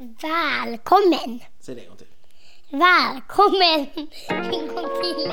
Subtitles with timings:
[0.00, 1.40] Välkommen!
[1.60, 2.06] Säg det en gång till.
[2.70, 3.86] Välkommen!
[4.28, 5.30] En gång till.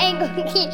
[0.00, 0.70] En gång till.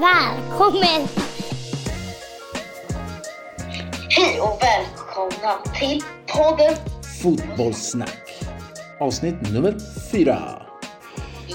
[0.00, 1.08] Välkommen!
[4.08, 6.76] Hej och välkomna till podden.
[7.22, 8.44] Fotbollssnack.
[9.00, 9.74] Avsnitt nummer
[10.12, 10.62] fyra.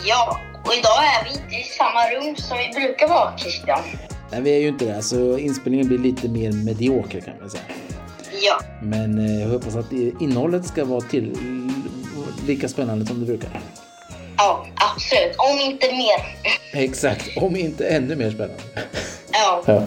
[0.05, 4.09] Ja, och idag är vi inte i samma rum som vi brukar vara, Christian.
[4.32, 7.63] Nej, vi är ju inte det, så inspelningen blir lite mer medioker kan man säga.
[8.41, 11.38] Ja, Men eh, jag hoppas att innehållet ska vara till
[12.48, 13.49] lika spännande som det brukar.
[14.38, 15.35] ja, absolut.
[15.38, 16.49] Om inte mer.
[16.84, 18.63] Exakt, om inte ännu mer spännande.
[19.31, 19.63] Ja.
[19.66, 19.84] Ja.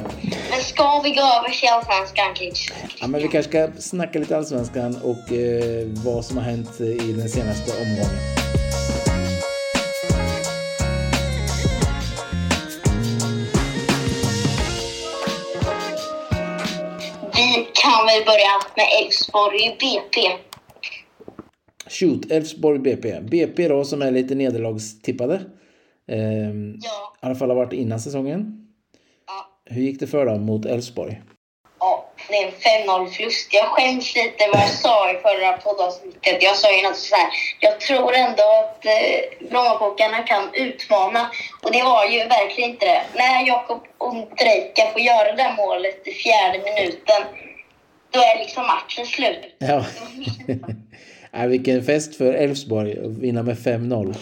[0.51, 2.79] Men ska vi gå över till Allsvenskan, Christian?
[3.01, 7.13] Ja, men vi kanske ska snacka lite allsvenskan och eh, vad som har hänt i
[7.13, 8.42] den senaste omgången.
[17.83, 20.31] Kan väl börja med Elfsborg BP.
[21.91, 23.21] Shoot, Elfsborg BP.
[23.21, 25.35] BP då som är lite nederlagstippade.
[26.13, 27.13] Ehm, Ja.
[27.23, 28.67] I alla fall har varit innan säsongen.
[29.27, 29.49] Ja.
[29.75, 31.23] Hur gick det för dem mot Elfsborg?
[31.79, 32.53] Ja, det är en
[32.87, 33.55] 5-0 förlust.
[33.55, 36.43] Jag skäms lite vad jag sa i förra poddavsnittet.
[36.43, 37.29] Jag sa ju något så här.
[37.61, 41.31] Jag tror ändå att eh, Brommapojkarna kan utmana.
[41.63, 43.03] Och det var ju verkligen inte det.
[43.15, 47.23] När Jakob Ondrejka får göra det målet i fjärde minuten,
[48.13, 49.57] då är liksom matchen slut.
[49.59, 49.85] Ja.
[51.33, 54.15] Nej, vilken fest för Elfsborg att vinna med 5-0.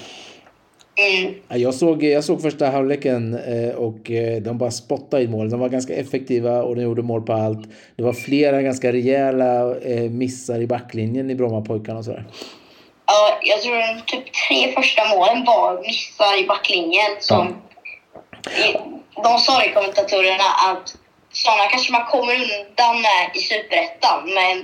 [1.01, 1.35] Mm.
[1.49, 5.51] Ja, Jag såg, jag såg första halvleken eh, och eh, de bara spottade i mål.
[5.51, 7.69] De var ganska effektiva och de gjorde mål på allt.
[7.97, 12.25] Det var flera ganska rejäla eh, missar i backlinjen i Brommapojkarna och sådär.
[13.07, 17.11] Ja, jag tror de typ tre första målen var missar i backlinjen.
[17.21, 17.57] Som,
[19.23, 20.97] De sa i kommentatorerna att
[21.33, 24.19] sådana kanske man kommer undan med i Superettan.
[24.39, 24.57] Men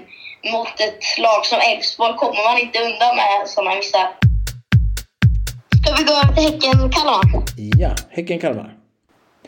[0.53, 4.07] mot ett lag som Elfsborg kommer man inte undan med sådana missar.
[5.83, 7.23] Ska vi gå över till Häcken-Kalmar?
[7.79, 8.75] Ja, Häcken-Kalmar.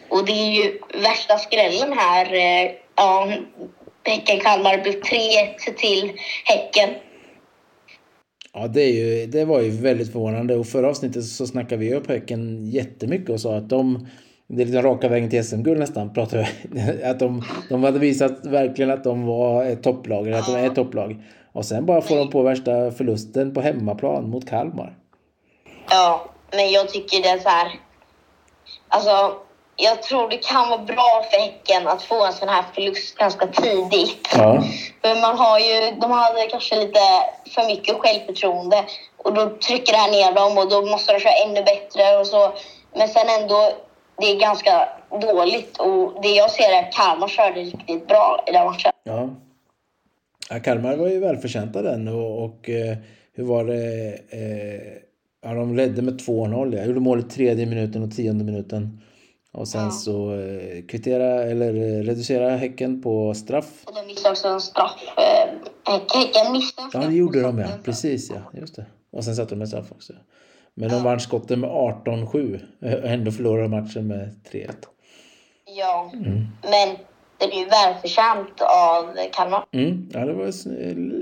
[0.08, 2.34] Och det är ju värsta skrällen här.
[2.34, 3.28] eh, Ja,
[4.04, 6.12] Häcken-Kalmar blev 3-1 till
[6.44, 6.90] Häcken.
[8.52, 11.94] Ja, det, är ju, det var ju väldigt förvånande och förra avsnittet så snackade vi
[11.94, 14.08] upp Häcken jättemycket och sa att de
[14.48, 17.04] det är liksom raka vägen till SM-guld nästan, pratade vi.
[17.04, 20.66] Att de, de hade visat verkligen att de var ett topplag, eller att de är
[20.66, 21.22] ett topplag.
[21.52, 24.94] Och sen bara får de på värsta förlusten på hemmaplan mot Kalmar.
[25.90, 27.80] Ja, men jag tycker det är så här...
[28.88, 29.34] Alltså,
[29.76, 33.46] jag tror det kan vara bra för Häcken att få en sån här förlust ganska
[33.46, 34.28] tidigt.
[34.36, 34.62] Ja.
[35.02, 37.00] För man har ju, de hade kanske lite
[37.54, 38.84] för mycket självförtroende
[39.16, 42.26] och då trycker det här ner dem och då måste de köra ännu bättre och
[42.26, 42.52] så.
[42.94, 43.72] Men sen ändå,
[44.20, 48.52] det är ganska dåligt och det jag ser är att Kalmar körde riktigt bra i
[48.52, 48.92] den matchen.
[49.04, 49.30] Ja.
[50.50, 52.96] ja Kalmar var ju välförtjänta den och, och eh,
[53.32, 54.14] hur var det?
[54.28, 54.92] Eh,
[55.42, 56.76] ja, de ledde med 2-0.
[56.76, 59.00] Jag gjorde mål i tredje minuten och tionde minuten.
[59.52, 59.90] Och sen Ja.
[59.90, 63.84] så eh, kvittera eller eh, reducera Häcken på straff.
[63.84, 64.92] Och de missade också en straff.
[65.16, 67.68] Eh, Häcken missade en Ja, straff det gjorde de ja.
[67.84, 68.86] Precis ja, just det.
[69.10, 70.12] Och sen satte de en straff också.
[70.80, 72.60] Men de vann skotten med 18-7.
[72.82, 74.70] Och ändå förlorade matchen med 3-1.
[75.76, 76.10] Ja,
[76.62, 76.96] men
[77.38, 79.64] det är ju välförtjänt av Kalmar.
[79.72, 80.10] Mm.
[80.12, 80.46] Ja, det var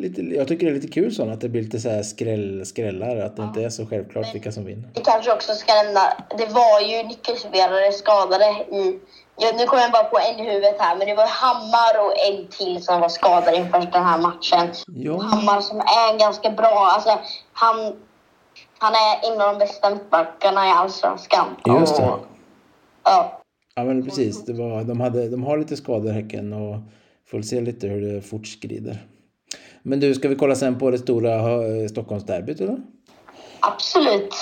[0.00, 2.66] lite, jag tycker det är lite kul sånt att det blir lite så här skräll,
[2.66, 3.16] skrällar.
[3.16, 4.88] Att det inte är så självklart vilka som vinner.
[4.94, 6.00] Vi kanske också ska nämna,
[6.38, 8.98] det var ju nyckelspelare skadade i...
[9.38, 12.12] Ja, nu kommer jag bara på en i huvudet här, men det var Hammar och
[12.28, 14.68] en till som var skadade inför den här matchen.
[14.86, 15.22] Ja.
[15.22, 17.18] Hammar som är ganska bra, alltså
[17.52, 17.76] han,
[18.78, 21.46] han är en av de bästa mittbackarna i Allsvenskan.
[21.80, 22.02] Just det.
[22.10, 22.18] Och,
[23.04, 23.40] ja,
[23.74, 26.76] Ja men precis, det var, de, hade, de har lite skador Häcken och
[27.30, 29.06] får se lite hur det fortskrider.
[29.82, 32.78] Men du, ska vi kolla sen på det stora eh, Stockholmsderbyt eller?
[33.60, 34.34] absolut.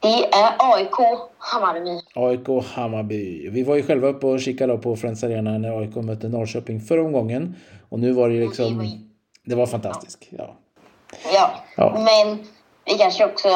[0.00, 0.90] Det är AIK
[1.38, 2.00] Hammarby.
[2.14, 3.48] AIK Hammarby.
[3.50, 7.02] Vi var ju själva uppe och kikade på Friends Arena när AIK mötte Norrköping förra
[7.02, 7.56] omgången.
[7.88, 9.00] Och nu var det liksom...
[9.44, 10.26] Det var fantastiskt.
[10.30, 10.56] Ja.
[11.34, 11.92] Ja, Ja.
[12.04, 12.38] men
[12.90, 13.48] vi kanske också...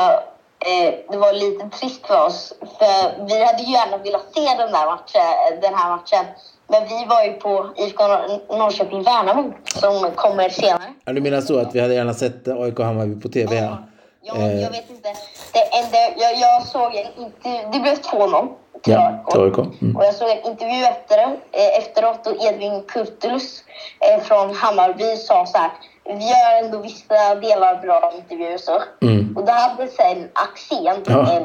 [0.66, 2.52] Eh, det var lite trist för oss.
[2.78, 6.24] För vi hade ju gärna velat se den, där matchen, den här matchen.
[6.68, 10.92] Men vi var ju på IFK Nor- Norrköping-Värnamo som kommer senare.
[11.04, 11.12] ja.
[11.12, 13.56] Du menar så att vi hade gärna sett AIK Hammarby på TV?
[13.56, 13.78] Ja.
[14.22, 14.60] Ja, Eh.
[14.62, 15.08] jag vet inte.
[15.52, 17.68] Det enda, jag, jag såg en intervju.
[17.72, 18.48] Det blev 2-0
[18.82, 19.58] till Ja, AIK.
[19.82, 19.96] Mm.
[19.96, 21.22] Och jag såg en intervju efter, det,
[21.52, 23.64] eh, efteråt och Edvin Kurtulus
[24.00, 25.70] eh, från Hammarby sa så här.
[26.04, 28.82] Vi gör ändå vissa delar bra intervjuer och så.
[29.02, 29.36] Mm.
[29.36, 31.32] Och då hade sen Axén, Ja.
[31.32, 31.44] en,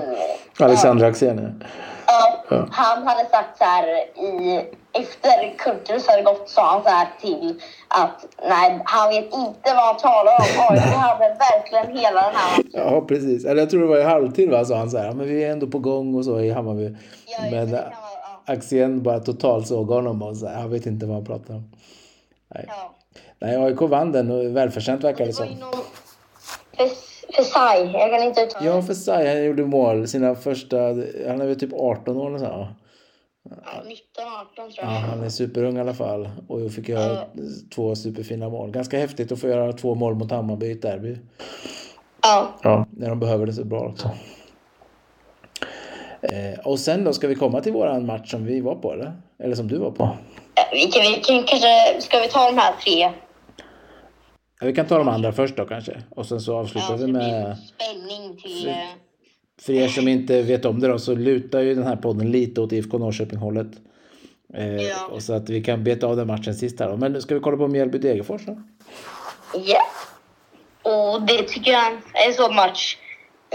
[0.66, 1.64] Alexander Axén,
[2.08, 2.66] ja, Ja.
[2.72, 3.88] han hade sagt så här
[4.20, 9.60] i, efter Kurtus hade gått sa han så här till att nej, han vet inte
[9.76, 10.74] vad han talar om.
[10.76, 12.64] Vi hade verkligen hela den här.
[12.74, 13.46] Ja, precis.
[13.46, 15.06] Eller jag tror det var i halvtid va, sa han så här.
[15.06, 16.96] "Ja, Men vi är ändå på gång och så i Hammarby.
[17.26, 17.80] Ja, Men ja.
[18.46, 21.72] Axén bara totalt såg honom och så här, han vet inte vad han pratar om.
[22.68, 22.92] Ja.
[23.39, 25.48] Nej, AIK vann den och välförtjänt verkar det som.
[27.36, 30.77] Fesai, jag kan inte uttala Ja, för Sai, han gjorde mål sina första,
[31.27, 32.68] han är väl typ 18 år eller så.
[33.50, 35.00] Ja, 19, 18 tror Ja, jag.
[35.00, 37.24] han är superung i alla fall och fick göra
[37.75, 38.71] två superfina mål.
[38.71, 41.18] Ganska häftigt att få göra två mål mot Hammarby i ett derby.
[42.21, 42.48] Ja.
[42.63, 44.10] Ja, när de behöver det så bra också.
[46.21, 49.13] Eh, och sen då, ska vi komma till våran match som vi var på eller?
[49.44, 50.10] Eller som du var på?
[50.72, 52.02] Vi kan, vi kan kanske...
[52.02, 53.12] Ska vi ta de här tre?
[54.62, 56.02] Ja, vi kan ta de andra först då kanske.
[56.10, 57.58] Och sen så avslutar Ja, så vi med...
[57.58, 58.68] spänning till...
[58.68, 58.74] eh,
[59.62, 62.62] För er som inte vet om det då så lutar ju den här podden lite
[62.62, 63.68] åt IFK Norrköping-hållet.
[64.54, 65.08] Eh, Ja.
[65.12, 66.98] och så att vi kan beta av den matchen sist här då.
[66.98, 68.62] Men ska vi kolla på Mjällby-Degerfors då?
[69.66, 69.82] Ja.
[70.92, 72.98] Och det tycker jag är en sån match.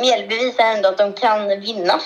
[0.00, 1.98] Mjällby visar ändå att de kan vinna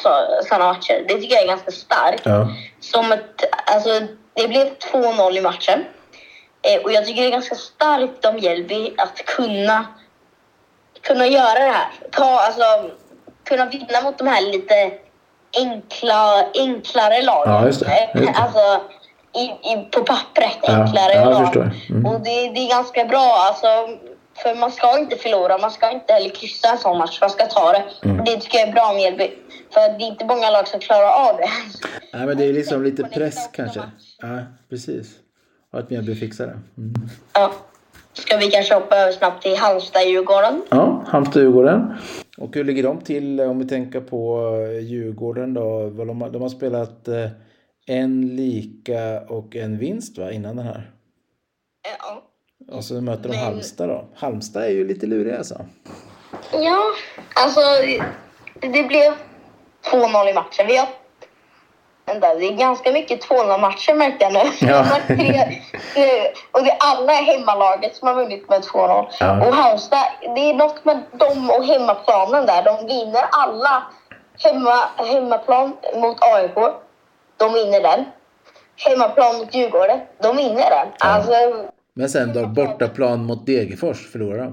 [0.49, 1.05] sådana matcher.
[1.09, 2.23] Det tycker jag är ganska starkt.
[2.25, 2.49] Ja.
[2.81, 3.91] Som ett, alltså,
[4.39, 5.85] det blev 2-0 i matchen.
[6.63, 9.87] Eh, och jag tycker det är ganska starkt av Mjällby att kunna,
[11.01, 11.89] kunna göra det här.
[12.11, 12.91] Ta, alltså,
[13.45, 14.91] kunna vinna mot de här lite
[15.57, 17.55] enkla, enklare lagen.
[17.55, 18.41] Ja, just det, just det.
[18.41, 18.81] Alltså,
[19.35, 21.71] i, i, på pappret Ja, enklare ja, jag lag.
[21.91, 22.07] Mm.
[22.07, 23.37] Och det, det är ganska bra.
[23.39, 23.67] Alltså,
[24.43, 27.19] för man ska inte förlora, man ska inte heller kryssa en sån match.
[27.21, 27.85] Man ska ta det.
[28.09, 28.25] Mm.
[28.25, 29.31] Det tycker jag är bra med Mjällby.
[29.71, 31.49] För det är inte många lag som klarar av det.
[32.13, 33.81] Nej men det är liksom lite press kanske.
[34.19, 34.39] Ja,
[34.71, 35.07] precis.
[35.73, 36.59] Och att Mjällby fixar det.
[36.83, 36.95] Mm.
[37.33, 37.53] Ja.
[38.13, 40.63] Ska vi kanske hoppa över snabbt till Halmstad-Djurgården?
[40.71, 41.95] Ja, Halmstad-Djurgården.
[42.39, 45.89] Och hur ligger de till eh, om vi tänker på eh, Djurgården då?
[45.89, 47.31] Vad De har, de har spelat eh,
[47.87, 50.91] en lika och en vinst va, innan den här.
[51.99, 52.28] Ja.
[52.73, 54.05] Och så möter de Men- Halmstad då.
[54.17, 55.55] Halmstad är ju lite luriga alltså.
[56.53, 56.79] Ja,
[57.35, 57.61] alltså
[58.61, 59.13] det blev
[59.91, 60.67] 2-0 i matchen.
[60.67, 60.89] Vi har...
[62.07, 64.41] Vänta, det är ganska mycket 2-0 matcher märkte jag nu.
[64.69, 64.85] Ja.
[66.53, 69.07] Och det är alla hemmalaget som har vunnit med 2-0.
[69.21, 69.47] Ja.
[69.47, 72.63] Och Halmstad, det är något med dem och hemmaplanen där.
[72.63, 73.83] De vinner alla
[74.45, 76.55] hemma, hemmaplan mot AIK.
[77.37, 78.05] De vinner den.
[78.77, 80.01] Hemmaplan mot Djurgården.
[80.23, 80.89] De vinner den.
[80.99, 81.33] Alltså,
[81.99, 84.53] Men sen då bortaplan mot Degerfors förlorar de.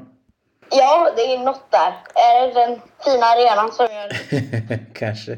[0.71, 1.93] ja, det är något där.
[2.15, 4.79] Är det den fina arenan som gör det?
[4.93, 5.37] Kanske.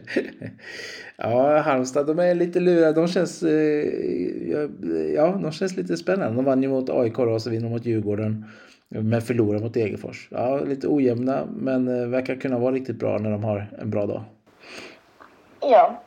[1.17, 2.91] Ja, Halmstad, de är lite luriga.
[2.91, 3.49] De känns, eh,
[5.15, 6.35] ja, de känns lite spännande.
[6.35, 8.45] De vann ju mot AIK och så vinner mot Djurgården.
[8.89, 10.27] Men förlorar mot Degerfors.
[10.31, 14.05] Ja, lite ojämna, men eh, verkar kunna vara riktigt bra när de har en bra
[14.05, 14.23] dag.
[15.61, 16.03] Ja.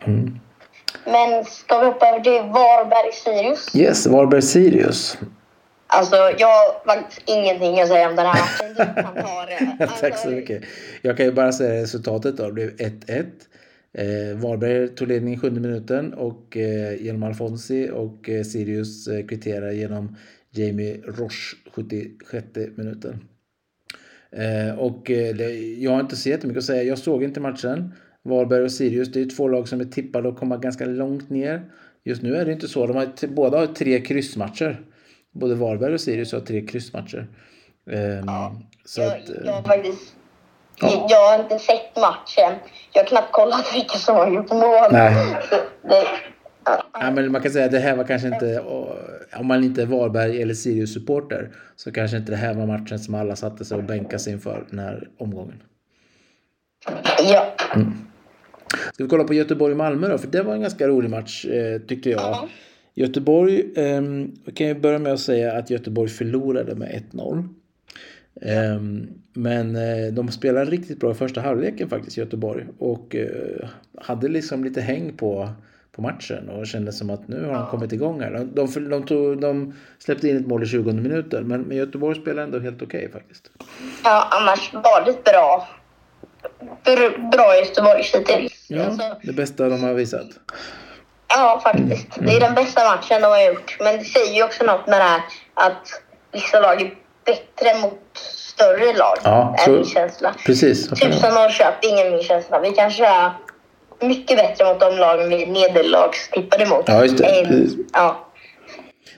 [1.05, 3.77] Men ska vi hoppa över till Varberg-Sirius?
[3.77, 5.19] Yes, Varberg-Sirius.
[5.93, 8.75] Alltså, jag har faktiskt ingenting att säga om den här matchen.
[8.95, 9.77] Du kan ta det.
[9.85, 10.63] Alltså, Tack så mycket.
[11.03, 12.47] Jag kan ju bara säga resultatet då.
[12.47, 13.27] Det blev 1-1.
[13.93, 19.27] Eh, Varberg tog ledning i sjunde minuten och eh, genom Alfonsi och eh, Sirius eh,
[19.27, 20.17] kvitterar genom
[20.51, 22.47] Jamie Roche 76
[22.77, 23.25] minuten.
[24.33, 25.41] Eh, och eh,
[25.83, 26.83] jag har inte så jättemycket att säga.
[26.83, 27.93] Jag såg inte matchen.
[28.23, 31.63] Varberg och Sirius, det är två lag som är tippade att komma ganska långt ner.
[32.05, 32.87] Just nu är det inte så.
[32.87, 34.81] De har, båda har tre kryssmatcher.
[35.33, 37.27] Både Varberg och Sirius har tre kryssmatcher.
[37.91, 38.27] Ehm,
[38.85, 40.15] så jag, att, eh, jag, faktiskt,
[40.81, 41.07] Ja.
[41.11, 42.59] jag har inte sett matchen.
[42.93, 44.89] Jag har knappt kollat vilka som har gjort mål.
[44.93, 45.37] Nej.
[45.83, 46.05] Det,
[46.65, 46.85] ja.
[46.93, 48.61] Ja, men man kan säga att det här var kanske inte,
[49.37, 53.15] om man inte är Varberg eller Sirius-supporter, så kanske inte det här var matchen som
[53.15, 55.63] alla satte sig och bänkade sig inför den här omgången.
[57.33, 57.47] ja.
[58.93, 60.19] Ska vi kolla på Göteborg-Malmö då?
[60.19, 62.49] För det var en ganska rolig match eh, tyckte jag.
[62.95, 63.65] Göteborg,
[64.45, 67.49] vi kan ju börja med att säga att Göteborg förlorade med 1-0.
[68.43, 72.67] Ehm, men eh, de spelade riktigt bra i första halvleken faktiskt, Göteborg.
[72.79, 73.69] Och eh,
[74.03, 75.49] hade liksom lite häng på,
[75.93, 78.31] på matchen och kände som att nu har de kommit igång här.
[78.31, 82.21] De, de, de, tog, de släppte in ett mål i 20 minuten, men, men Göteborg
[82.21, 83.51] spelade ändå helt okej faktiskt.
[84.05, 84.71] ja, annars
[85.07, 85.69] det bra.
[86.85, 88.67] Br- Bra Göteborg hittills.
[88.69, 90.27] Ja, Alltså, det bästa de har visat.
[91.31, 92.07] Ja, faktiskt.
[92.21, 93.77] Det är den bästa matchen de har gjort.
[93.81, 95.21] Men det säger ju också något med det här
[95.55, 96.95] att vissa lag är
[97.25, 99.17] bättre mot större lag.
[99.25, 100.35] Ja, är så- min känsla.
[100.47, 100.89] Precis.
[100.89, 102.61] Typ som Norrköping är min känsla.
[102.61, 103.31] Vi kanske är
[104.01, 106.85] mycket bättre mot de lagen vi nederlagstippade mot.
[106.87, 107.25] Ja, just det.
[107.41, 107.85] än-.
[107.93, 108.27] Ja.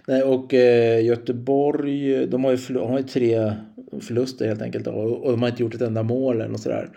[0.06, 3.52] Nej, och eh, Göteborg, de har ju, har ju tre
[4.06, 4.86] förluster helt enkelt.
[4.86, 6.88] Och, och de har inte gjort ett enda mål än och sådär.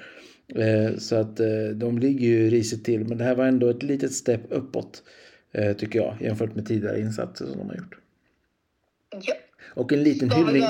[0.47, 3.05] Eh, så att eh, de ligger ju risigt till.
[3.05, 5.03] Men det här var ändå ett litet steg uppåt.
[5.51, 6.15] Eh, tycker jag.
[6.21, 7.97] Jämfört med tidigare insatser som de har gjort.
[9.21, 9.33] Ja.
[9.75, 10.63] Och en liten hyllning.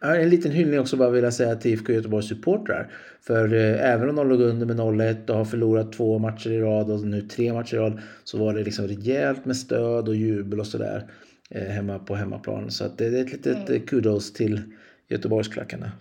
[0.00, 2.92] Ja, en liten hyllning också bara vilja säga till IFK Göteborgs supportrar.
[3.20, 6.60] För eh, även om de låg under med 0-1 och har förlorat två matcher i
[6.60, 10.16] rad och nu tre matcher i rad så var det liksom rejält med stöd och
[10.16, 11.10] jubel och sådär
[11.50, 12.70] eh, hemma på hemmaplan.
[12.70, 14.62] Så att det är ett litet eh, kudos till
[15.08, 15.92] Göteborgsklackarna.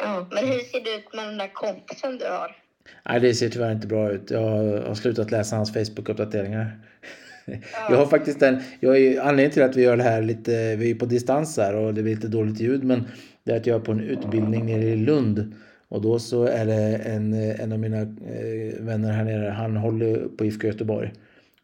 [0.00, 0.26] Ja.
[0.30, 2.56] Men hur ser det ut med den där kompisen du har?
[3.08, 4.30] Nej, det ser tyvärr inte bra ut.
[4.30, 4.40] Jag
[4.86, 6.78] har slutat läsa hans Facebook-uppdateringar.
[7.90, 10.90] Jag har faktiskt en, jag är, anledningen till att vi gör det här lite, vi
[10.90, 13.08] är på distans här och det blir lite dåligt ljud men
[13.44, 15.54] det är att jag är på en utbildning nere i Lund
[15.88, 20.28] och då så är det en, en av mina eh, vänner här nere, han håller
[20.36, 21.12] på IFK Göteborg.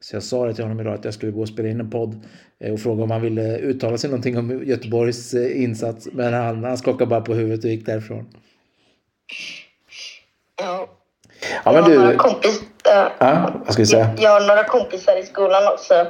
[0.00, 1.90] Så jag sa det till honom idag att jag skulle gå och spela in en
[1.90, 2.24] podd
[2.60, 6.64] eh, och fråga om han ville uttala sig någonting om Göteborgs eh, insats men han,
[6.64, 8.26] han skakade bara på huvudet och gick därifrån.
[10.62, 10.88] Ja.
[11.64, 14.10] Ja men några du, kompis, äh, ja, vad ska vi säga?
[14.18, 16.06] Jag har några kompisar i skolan också.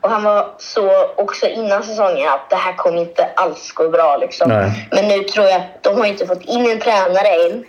[0.00, 4.16] Och han var så också innan säsongen att det här kommer inte alls gå bra.
[4.16, 4.48] Liksom.
[4.48, 4.88] Nej.
[4.90, 7.64] Men nu tror jag, de har inte fått in en tränare än.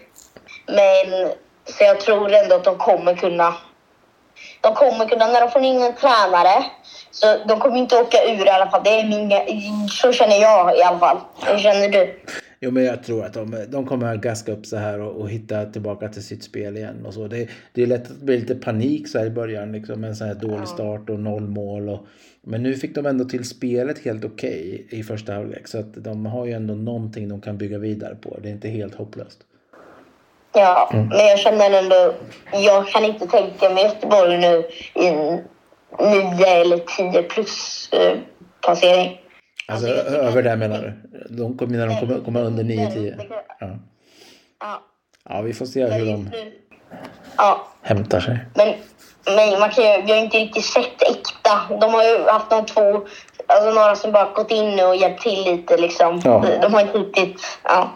[0.68, 1.30] Men
[1.66, 3.54] så jag tror ändå att de kommer kunna.
[4.68, 6.66] De kommer kunna, när de får in en tränare.
[7.12, 8.82] Så de kommer inte åka ur i alla fall.
[8.84, 11.18] Det är min, så känner jag i alla fall.
[11.46, 12.20] Hur känner du?
[12.60, 15.30] Jo, men jag tror att de, de kommer att gaska upp sig här och, och
[15.30, 17.06] hitta tillbaka till sitt spel igen.
[17.06, 17.28] Och så.
[17.28, 20.10] Det, det är lätt att det blir lite panik så här i början liksom, med
[20.10, 21.90] en sån här dålig start och noll mål.
[21.90, 22.08] Och,
[22.42, 25.68] men nu fick de ändå till spelet helt okej i första halvlek.
[25.68, 28.38] Så att de har ju ändå någonting de kan bygga vidare på.
[28.42, 29.40] Det är inte helt hopplöst.
[30.60, 32.14] Ja, men jag känner ändå...
[32.52, 35.44] Jag kan inte tänka mig Göteborg nu i en
[36.00, 38.18] 9 eller 10 plus eh,
[38.62, 39.22] placering.
[39.68, 40.94] Alltså över där menar du?
[41.36, 43.16] De kommer, när de kommer, kommer under 9-10?
[43.60, 43.68] Ja.
[44.60, 44.82] Ja.
[45.30, 46.30] ja, vi får se hur de
[47.38, 48.38] Ja, hämtar sig.
[48.56, 48.74] men,
[49.36, 51.78] men man kan vi har inte riktigt sett äkta.
[51.82, 53.06] De har ju haft de två,
[53.48, 56.22] alltså några som bara gått in och hjälpt till lite liksom.
[56.26, 56.44] Ja.
[56.46, 57.90] De, de har inte riktigt, ja.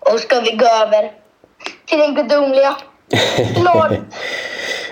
[0.00, 1.12] Och ska vi gå över
[1.86, 2.76] till den gudomliga
[3.64, 4.00] Norr,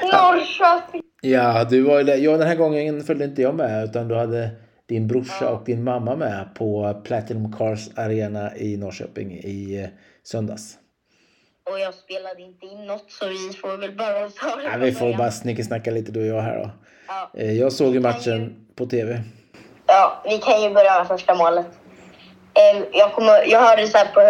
[0.12, 1.02] Norrköping.
[1.22, 2.14] Ja, du var ju.
[2.14, 4.50] Ja, den här gången följde inte jag med utan du hade
[4.88, 9.88] din brorsa och din mamma med på Platinum Cars Arena i Norrköping i eh,
[10.22, 10.78] söndags.
[11.70, 14.92] Och jag spelade inte in något så vi får väl bara ta det Ja, vi
[14.92, 16.70] får bara snickesnacka lite du och jag här då.
[17.08, 17.30] Ja.
[17.40, 19.20] Eh, Jag såg ju matchen på tv.
[19.86, 21.66] Ja, vi kan ju börja med första målet.
[22.54, 24.20] Eh, Jag, kommer, jag hörde så här på...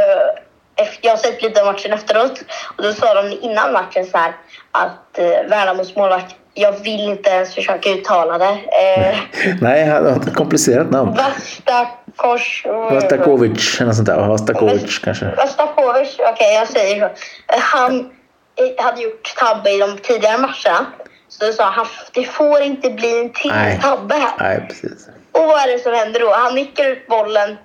[1.00, 2.42] Jag har sett lite av matchen efteråt
[2.76, 4.36] och då sa de innan matchen så här
[4.70, 8.58] att eh, Värnamos målvakt, jag vill inte ens försöka uttala det.
[8.82, 9.16] Eh,
[9.60, 11.14] Nej, han har ett komplicerat namn.
[11.16, 12.66] Vastakors...
[12.66, 14.16] Vastakovic eller något sånt där.
[14.28, 15.34] Vastakovic kanske.
[15.36, 17.04] Vastakovic, okej jag säger så.
[17.04, 18.10] Eh, Han
[18.56, 20.86] eh, hade gjort tabbe i de tidigare matcherna.
[21.28, 23.80] Så då sa han, det får inte bli en till Nej.
[23.82, 24.32] tabbe här.
[24.38, 25.08] Nej, precis.
[25.32, 26.32] Och vad är det som händer då?
[26.34, 27.56] Han nickar ut bollen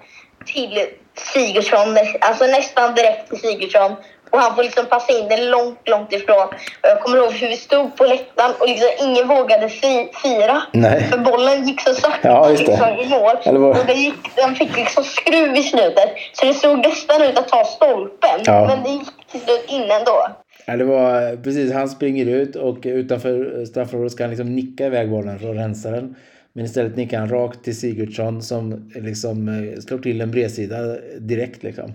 [0.46, 0.88] till
[1.34, 3.96] Sigurdsson, alltså nästan direkt till Sigurdsson.
[4.32, 6.48] Och han får liksom passa in den långt, långt ifrån.
[6.82, 10.62] Och jag kommer ihåg hur vi stod på läktaren och liksom ingen vågade fi- fira.
[10.74, 11.04] Nej.
[11.04, 13.36] För bollen gick så sakta Ja, liksom, i mål.
[13.44, 16.10] Eller vad- Och det gick, den fick liksom skruv i slutet.
[16.34, 18.40] Så det såg nästan ut att ta stolpen.
[18.46, 18.66] Ja.
[18.68, 20.28] Men det gick till slut in ändå.
[20.66, 21.74] Ja, det var precis.
[21.74, 25.90] Han springer ut och utanför straffområdet ska han liksom nicka iväg bollen för att rensa
[25.90, 26.16] den.
[26.60, 31.64] Men istället nickar han rakt till Sigurdsson som liksom eh, slår till en bredsida direkt
[31.64, 31.92] liksom.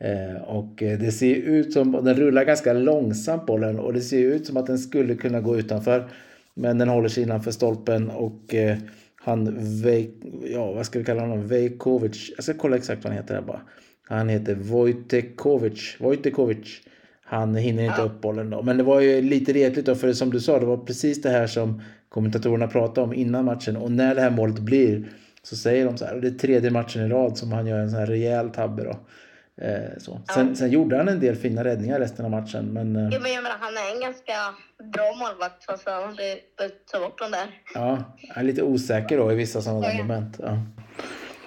[0.00, 4.18] Eh, och eh, det ser ut som, den rullar ganska långsamt bollen och det ser
[4.18, 6.10] ut som att den skulle kunna gå utanför.
[6.54, 8.54] Men den håller sig innanför stolpen och
[9.16, 9.58] han,
[10.52, 13.42] ja vad ska vi kalla honom, Vejkovic, jag ska kolla exakt vad han heter här
[13.42, 13.60] bara.
[14.02, 16.80] Han heter Wojtekovic, Wojtekovic.
[17.22, 18.62] Han hinner inte upp bollen då.
[18.62, 21.30] Men det var ju lite retligt då, för som du sa, det var precis det
[21.30, 23.76] här som kommentatorerna pratade om innan matchen.
[23.76, 25.08] Och när det här målet blir
[25.42, 27.78] så säger de så här, och det är tredje matchen i rad som han gör
[27.78, 28.96] en sån här rejäl tabbe då.
[29.64, 30.20] Eh, så.
[30.34, 33.32] Sen, sen gjorde han en del fina räddningar resten av matchen, men eh, Ja, men
[33.32, 34.32] jag menar, han är en ganska
[34.92, 35.62] bra målvakt.
[35.62, 37.46] Så alltså, han hade behövt ta bort den där.
[37.74, 37.98] ja,
[38.28, 40.36] han är lite osäker då i vissa sådana där moment.
[40.38, 40.58] Ja.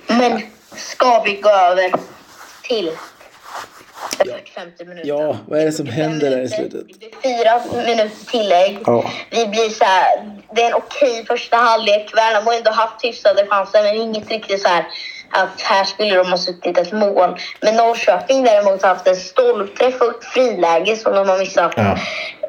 [0.07, 0.41] Men
[0.75, 1.91] ska vi gå över
[2.63, 2.89] till
[4.55, 5.09] 50 minuter?
[5.09, 6.87] ja, vad är det som händer där i slutet?
[6.87, 8.79] Det blir fyra minuter tillägg.
[8.85, 9.11] Ja.
[9.29, 12.11] Vi blir så här, det är en okej första halvlek.
[12.15, 14.85] Värnamo har ändå haft hyfsade chanser, men inget riktigt så här
[15.31, 17.39] att här skulle de ha suttit ett mål.
[17.61, 21.73] Men Norrköping däremot har haft en stolpträff och ett friläge som de har missat.
[21.75, 21.97] Ja.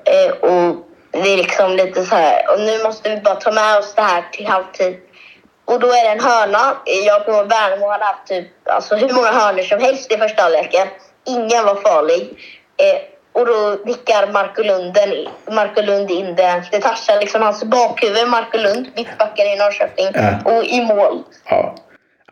[0.05, 0.77] Eh, och
[1.11, 4.03] det är liksom lite så här, och nu måste vi bara ta med oss det
[4.03, 4.97] här till halvtid.
[5.65, 6.77] Och då är det en hörna.
[7.07, 10.43] Jag kommer ihåg Värnamo hade haft typ, alltså hur många hörnor som helst i första
[10.43, 10.89] halvleken.
[11.27, 12.23] Ingen var farlig.
[12.77, 13.01] Eh,
[13.33, 15.11] och då nickar Marco, Lunden,
[15.51, 16.65] Marco Lund in det.
[16.71, 20.07] Det touchar liksom hans bakhuvud, Marco Lund, mittbacken i Norrköping.
[20.15, 20.39] Ja.
[20.57, 21.23] Och i mål.
[21.49, 21.75] Ja.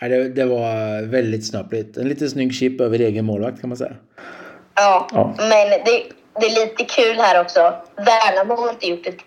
[0.00, 1.96] Det, det var väldigt snöpligt.
[1.96, 3.92] En lite snygg chip över egen målvakt kan man säga.
[4.74, 5.34] Ja, Ja.
[5.38, 6.02] men det,
[6.40, 7.74] det är lite kul här också.
[7.96, 9.18] Värnamo har inte gjort ett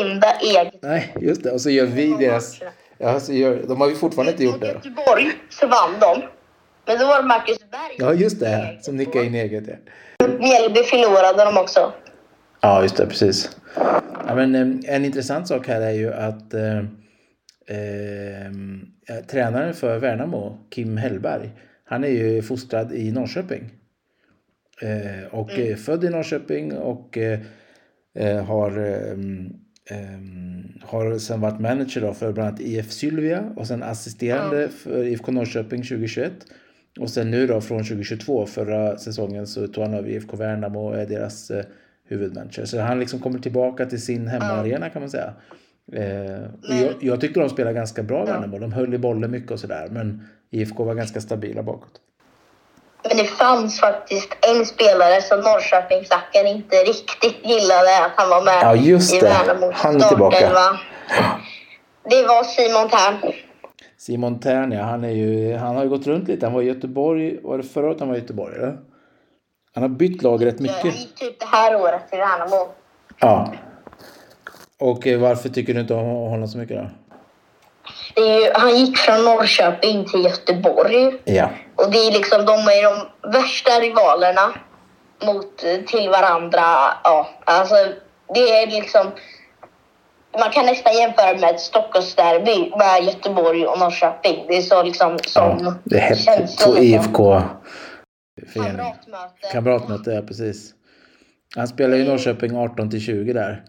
[0.00, 1.50] enda eget Nej, just det.
[1.50, 2.58] Och så gör vi deras...
[2.98, 4.66] Ja, så gör, de har ju fortfarande inte gjort det.
[4.66, 6.22] Göteborg så vann de.
[6.86, 7.96] Men då var det Marcus Berg.
[7.98, 8.78] Ja, just det.
[8.80, 9.64] Som nickade in eget.
[10.18, 10.28] Ja.
[10.28, 11.92] Mjällby förlorade de också.
[12.60, 13.56] Ja, just det, precis.
[14.26, 16.78] Ja, men, eh, en intressant sak här är ju att eh,
[17.66, 21.50] eh, tränaren för Värnamo, Kim Hellberg,
[21.84, 23.70] han är ju fostrad i Norrköping.
[24.82, 29.12] Eh, och eh, född i Norrköping och eh, har, eh,
[29.98, 30.20] eh,
[30.80, 35.32] har sen varit manager då för bland annat IF Sylvia och sen assisterande för IFK
[35.32, 36.32] Norrköping 2021.
[37.00, 40.98] Och sen nu då från 2022, förra säsongen, så tog han över IFK Värnamo och
[40.98, 41.64] är deras eh,
[42.08, 42.64] huvudmanager.
[42.64, 45.32] Så han liksom kommer tillbaka till sin hemmaarena kan man säga.
[45.92, 46.42] Eh,
[46.82, 48.58] jag, jag tyckte de spelade ganska bra Värnamo.
[48.58, 49.88] De höll i bollen mycket och sådär.
[49.90, 51.92] Men IFK var ganska stabila bakåt.
[53.08, 58.58] Men det fanns faktiskt en spelare som Norrköpingsklacken inte riktigt gillade att han var med
[58.62, 59.26] Ja, just i det.
[59.26, 60.36] Värnamos Han är tillbaka.
[60.36, 60.78] startelva.
[62.10, 63.32] Det var Simon Tern.
[64.02, 66.46] Simon Tern, ja, han, är ju, han har ju gått runt lite.
[66.46, 68.56] Han var i Göteborg, var det förra året han var i Göteborg?
[68.56, 68.78] Eller?
[69.74, 71.00] Han har bytt lag rätt Han mycket.
[71.00, 72.68] gick typ det här året till Värnamo.
[73.18, 73.52] Ja.
[74.78, 76.90] Och eh, varför tycker du inte om honom så mycket då?
[78.14, 81.20] Det är ju, han gick från Norrköping till Göteborg.
[81.24, 81.48] Ja.
[81.76, 84.54] Och det är liksom, de är de värsta rivalerna
[85.26, 86.62] mot, eh, till varandra.
[87.04, 87.74] Ja, alltså
[88.34, 89.06] det är liksom...
[90.40, 94.44] Man kan nästan jämföra med ett Stockholmsderby med Göteborg och Norrköping.
[94.48, 96.76] Det är så liksom som ja det är Två.
[96.78, 97.42] IFK
[98.54, 98.76] förening.
[98.76, 99.48] Kamratmöte.
[99.52, 100.70] Kamratmöte, ja precis.
[101.56, 103.62] Han spelar ju i Norrköping 18 till 20 där.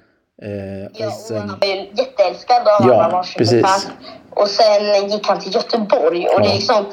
[0.44, 3.88] Eh, Ja, och sen, han var ju jätteälskad av Ja, alla precis.
[4.30, 6.28] Och sen gick han till Göteborg.
[6.28, 6.52] Och det Ja.
[6.52, 6.86] är liksom,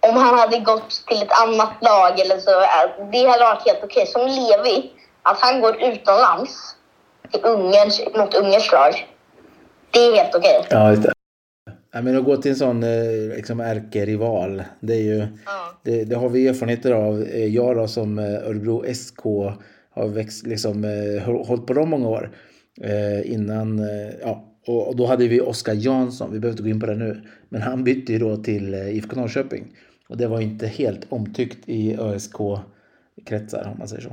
[0.00, 3.84] om han hade gått till ett annat lag eller så, eh, det hade varit helt
[3.84, 4.06] okej.
[4.06, 4.90] Som Levi,
[5.22, 6.76] att han går utomlands
[7.30, 9.06] till Ungerns, mot Ungerns lag.
[9.92, 10.66] Det är helt okej.
[10.70, 11.12] ja, just det.
[11.92, 15.16] Ja, men att gå till en sån eh, liksom ärkerival, det är ju...
[15.46, 15.78] Ja.
[15.84, 17.22] Det, det har vi erfarenheter av.
[17.22, 19.20] Eh, Jag då som eh, Örebro SK
[19.90, 22.30] har växt, liksom, hå- hållit på dem många år.
[22.82, 26.68] Eh, innan, eh, ja, och, och då hade vi Oskar Jansson, vi behöver inte gå
[26.68, 27.22] in på det nu.
[27.48, 29.76] Men han bytte ju då till eh, IFK Norrköping.
[30.08, 34.08] Och det var inte helt omtyckt i ÖSK-kretsar om man säger så.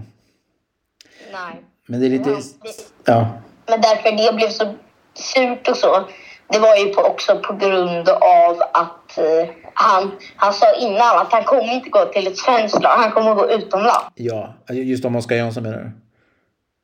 [1.32, 1.64] Nej.
[1.88, 2.30] Men det är lite...
[2.30, 3.38] Ja, det- Ja,
[3.70, 4.74] Men därför det blev så
[5.14, 6.08] surt och så.
[6.52, 11.32] Det var ju på, också på grund av att eh, han, han sa innan att
[11.32, 12.90] han kommer inte gå till ett svenskt lag.
[12.98, 14.06] Han kommer gå utomlands.
[14.16, 15.92] ja, just om Oskar Jansson menar du?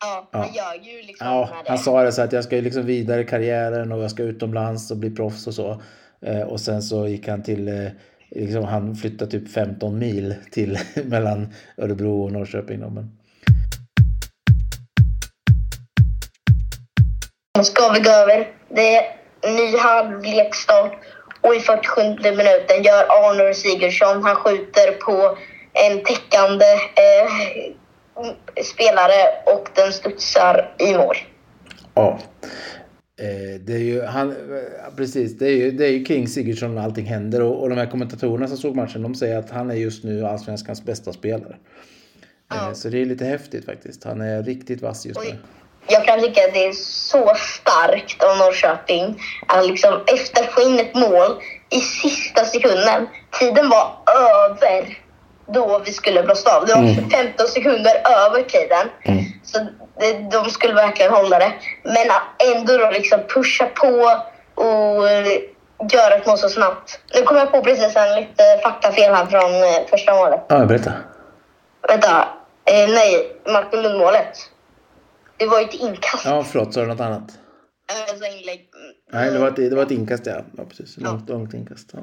[0.05, 0.39] Ja, Ja.
[0.39, 3.21] han gör ju liksom Ja, han sa det så att jag ska ju liksom vidare
[3.21, 5.81] i karriären och jag ska utomlands och bli proffs och så.
[6.21, 7.91] Eh, och sen så gick han till, eh,
[8.31, 12.79] liksom, han flyttade typ 15 mil till mellan Örebro och Norrköping.
[12.81, 13.17] Då, men...
[17.63, 18.47] ska vi gå över.
[18.69, 19.03] Det är
[19.55, 20.93] ny halvleksstart
[21.41, 25.37] och i 47 minuten gör Arnor Sigurdsson, han skjuter på
[25.73, 26.65] en täckande
[26.95, 31.15] eh, spelare och den studsar i mål.
[31.93, 32.19] Ja.
[33.19, 36.77] Eh, det är ju, han, eh, precis, det är ju, det är ju kring Sigurdsson
[36.77, 37.41] allting händer.
[37.41, 40.25] Och, och de här kommentatorerna som såg matchen, de säger att han är just nu
[40.25, 41.55] allsvenskans bästa spelare.
[42.53, 44.03] Eh, så det är lite häftigt faktiskt.
[44.03, 45.37] Han är riktigt vass just nu.
[45.87, 50.79] Jag kan tycka att det är så starkt av Norrköping att liksom efter få in
[50.79, 53.07] ett mål i sista sekunden.
[53.39, 54.97] Tiden var över
[55.47, 56.65] då vi skulle blåsa av.
[56.65, 57.09] Det var Mm.
[57.09, 58.89] 15 sekunder över tiden.
[59.03, 59.23] Mm.
[59.43, 59.59] Så
[59.99, 61.53] det, de skulle verkligen hålla det.
[61.83, 64.21] Men att ändå då liksom pusha på
[64.63, 65.27] och eh,
[65.91, 66.99] göra ett mål så snabbt.
[67.15, 70.45] Nu kom jag på precis en lite faktafel här från eh, första målet.
[70.47, 70.91] Ja, berätta.
[71.87, 72.27] Vänta.
[72.65, 74.37] Eh, nej, Martin Lund-målet.
[75.37, 76.25] Det var ett inkast.
[76.25, 77.39] Ja, förlåt, sa du något annat?
[78.09, 78.69] Alltså inlägg.
[79.11, 80.45] Nej, det var ett, det var ett inkast, ja.
[80.57, 80.97] ja precis.
[80.97, 81.89] Långt, långt inkast.
[81.93, 81.99] Ja.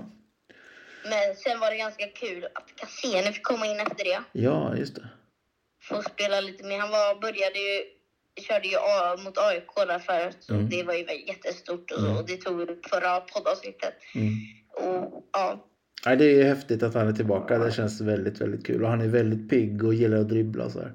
[1.04, 4.20] Men sen var det ganska kul att Cassini fick komma in efter det.
[4.32, 5.08] ja, just det.
[5.88, 6.78] Få spela lite mer.
[6.78, 7.82] Han var, började ju,
[8.48, 10.46] körde ju A, mot AIK där förut.
[10.50, 10.68] Mm.
[10.70, 12.16] det var ju jättestort och, Mm.
[12.16, 13.94] och det tog upp förra poddavsnittet.
[14.14, 14.32] Mm.
[14.76, 15.68] Och ja,
[16.06, 17.58] Nej, det är häftigt att han är tillbaka.
[17.58, 18.82] Det känns väldigt, väldigt kul.
[18.84, 20.92] Och han är väldigt pigg och gillar att dribbla så här.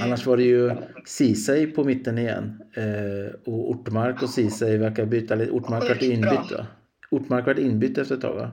[0.00, 0.76] Annars var det ju
[1.06, 2.62] Ceesay på mitten igen.
[2.76, 5.50] Eh, och Ortmark och Ceesay verkar byta lite.
[5.50, 6.66] Ortmark vart inbytt va?
[7.10, 8.52] Ortmark varit inbytt efter ett tag va?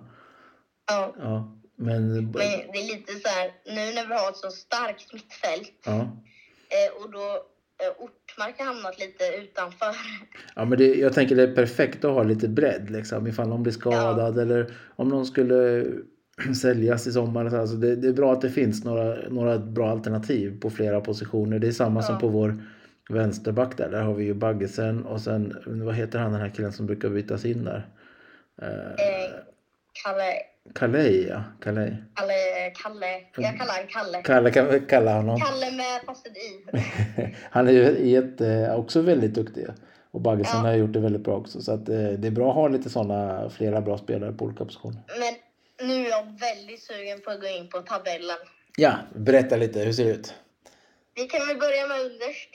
[0.87, 1.15] Ja.
[1.19, 1.57] Ja.
[1.75, 5.73] Men, Men det är lite så här, nu när vi har ett så starkt mittfält
[5.85, 5.99] ja.
[5.99, 7.25] eh, och då
[7.83, 9.95] eh, Ortmark har hamnat lite utanför.
[10.55, 13.27] Ja, men det, jag tänker det är perfekt att ha lite bredd liksom.
[13.27, 15.85] Ifall någon blir skadad eller om någon skulle
[16.61, 17.49] säljas i sommar.
[17.49, 17.65] så här.
[17.65, 21.59] Så det, det är bra att det finns några, några bra alternativ på flera positioner.
[21.59, 22.19] Det är samma som Ja.
[22.19, 22.63] på vår
[23.09, 23.89] vänsterback där.
[23.89, 27.09] Där har vi ju Baggesen och sen vad heter han den här killen som brukar
[27.09, 27.87] bytas in där?
[28.61, 29.31] Eh, Eh,
[30.03, 30.33] Kalle,
[30.73, 31.43] Calais ja.
[31.63, 31.93] Calais.
[32.15, 33.05] Kalle, Kalle,
[33.41, 34.21] jag kallar honom Kalle.
[34.23, 35.39] Kalle kan vi kalla honom.
[35.39, 37.35] Kalle med fast ett i.
[37.51, 39.67] Han är ju jätte, också väldigt duktig.
[40.11, 40.69] Och Baggesen Ja.
[40.69, 41.61] har gjort det väldigt bra också.
[41.61, 44.65] Så att, eh, det är bra att ha lite sådana, flera bra spelare på olika
[44.65, 45.01] positioner.
[45.07, 45.33] Men
[45.83, 48.37] nu är jag väldigt sugen på att gå in på tabellen.
[48.77, 49.79] Ja, berätta lite.
[49.79, 50.33] Hur ser det ut?
[51.13, 52.49] Vi kan väl börja med underst.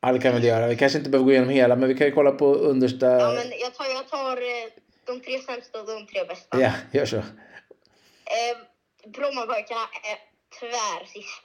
[0.00, 0.66] Ja, det kan vi göra.
[0.66, 3.06] Vi kanske inte behöver gå igenom hela, men vi kan ju kolla på understa...
[3.06, 4.70] Ja, men jag tar, jag tar eh,
[5.04, 6.60] de tre sämsta och de tre bästa.
[6.60, 7.16] Ja, gör så.
[7.16, 8.56] Eh,
[9.06, 10.18] Brommapojkarna är
[10.60, 11.42] tyvärr sist.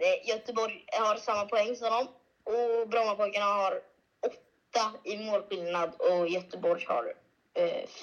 [0.00, 2.08] Eh, Göteborg har samma poäng som dem.
[2.44, 3.80] Och Brommapojkarna har
[4.26, 7.14] åtta i målskillnad och Göteborg har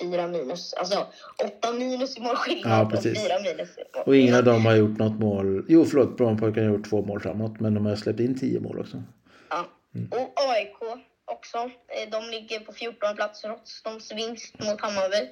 [0.02, 0.74] fyra minus.
[0.74, 1.08] Alltså
[1.44, 3.24] åtta minus i målskillnad Ja, och precis.
[3.24, 5.66] fyra minus i Och ingen av dem har gjort något mål.
[5.68, 6.18] Jo, förlåt.
[6.18, 9.04] Brommapojkarna har gjort två mål framåt, men de har släppt in tio mål också.
[9.50, 9.66] Ja.
[10.12, 11.58] Och AIK också.
[11.58, 15.30] Eh, de ligger på 14 plats trots de vinst mot Hammarby.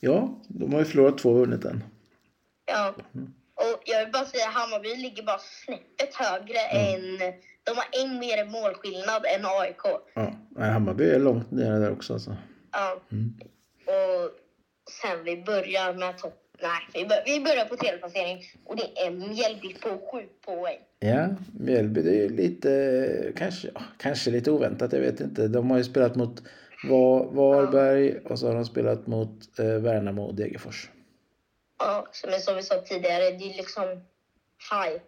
[0.00, 1.84] Ja, de har ju förlorat två och vunnit en.
[2.66, 2.94] Ja.
[3.54, 7.18] Och jag vill bara säga Hammarby ligger bara snäppet högre än...
[7.64, 10.00] De har en mer målskillnad än AIK.
[10.14, 12.12] Ja, nej, Hammarby är långt nere där också.
[12.12, 12.36] Alltså.
[12.76, 13.00] Ja.
[13.12, 13.34] Mm.
[13.86, 14.30] Och
[15.02, 16.34] sen vi börjar med topp...
[16.62, 20.78] Nej, vi, bör, vi börjar på tredje placering och det är Mjällby på sju poäng.
[20.98, 21.28] Ja,
[21.60, 25.48] Mjällby det är ju lite, kanske, ja, kanske lite oväntat, jag vet inte.
[25.48, 26.42] De har ju spelat mot
[26.88, 30.90] Va- Varberg och så har de spelat mot eh, Värnamo och Degerfors.
[31.78, 33.84] Ja, jag- som vi sa tidigare, det är liksom
[34.72, 35.00] hype.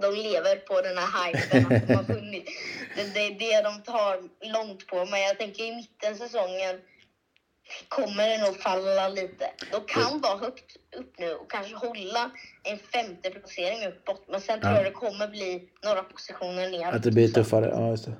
[0.00, 2.44] De lever på den här hypen att de har vunnit.
[2.96, 4.16] Det, det är det de tar
[4.52, 4.96] långt på.
[5.04, 6.80] Men jag tänker i mitten säsongen
[7.88, 9.50] kommer det nog falla lite.
[9.72, 12.30] De kan vara högt upp nu och kanske hålla
[12.62, 14.24] en femte placering uppåt.
[14.28, 14.76] Men sen tror Ja.
[14.78, 16.86] jag det kommer bli några positioner ner.
[16.92, 18.12] Att det blir tuffare, ja just det.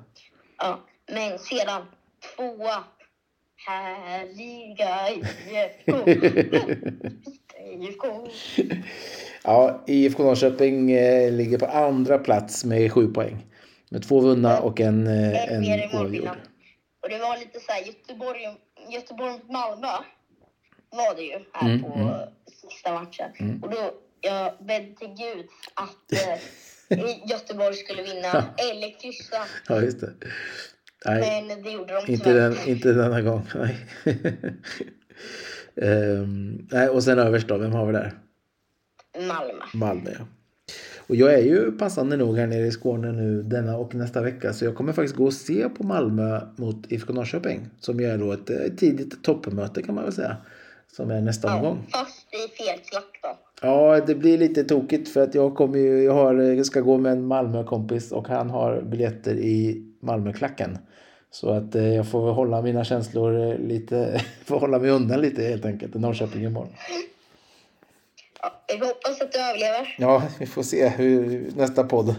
[0.57, 0.79] Ja,
[1.11, 1.85] men sedan
[2.35, 2.83] tvåa.
[3.67, 6.09] Härliga IFK.
[7.79, 8.27] IFK.
[9.43, 13.45] Ja, IFK Norrköping eh, ligger på andra plats med sju poäng.
[13.89, 16.27] Med två vunna och en, eh, En en oavgjord.
[17.03, 18.47] Och det var lite så här Göteborg,
[18.91, 19.87] Göteborg mot Malmö
[20.89, 22.13] var det ju här Mm, på mm.
[22.45, 23.59] sista matchen.
[23.63, 26.11] Och då, jag bad till Gud att
[26.89, 29.37] eh, Göteborg skulle vinna eller kryssa.
[29.67, 30.13] Ja, just det.
[31.05, 33.47] Nej, Men det gjorde de inte, den, inte denna gång.
[33.55, 33.85] Nej.
[35.75, 38.13] Ehm, nej, och sen överst då, vem har vi där?
[39.27, 39.63] Malmö.
[39.73, 40.25] Malmö, ja.
[41.07, 44.53] Och jag är ju passande nog här nere i Skåne nu denna och nästa vecka
[44.53, 48.17] så jag kommer faktiskt gå och se på Malmö mot IFK Norrköping som ju är
[48.17, 50.37] då ett, tidigt toppmöte kan man väl säga.
[50.95, 51.87] Som är nästa Ja, omgång.
[51.91, 53.37] fast i fel klack då.
[53.67, 56.97] Ja, det blir lite tokigt för att jag kommer ju, jag har, jag ska gå
[56.97, 60.77] med en Malmö-kompis och han har biljetter i Malmöklacken.
[61.31, 65.41] Så att eh, jag får hålla mina känslor eh, lite, får hålla mig undan lite
[65.43, 65.93] helt enkelt.
[65.95, 66.69] Norrköping imorgon.
[68.43, 69.95] Ja, vi hoppas att du överlever.
[69.97, 72.15] Ja, vi får se hur nästa podd.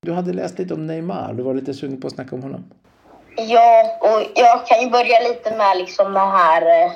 [0.00, 1.32] Du hade läst lite om Neymar.
[1.32, 2.64] Du var lite sugen på att snacka om honom.
[3.36, 6.84] Ja, och jag kan ju börja lite med liksom det här...
[6.84, 6.92] eh,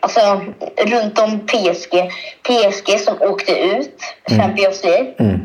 [0.00, 0.40] Alltså,
[0.86, 2.10] runt om PSG.
[2.42, 5.14] PSG som åkte ut, Champions League.
[5.18, 5.40] Mm.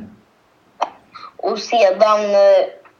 [1.37, 2.19] Och sedan...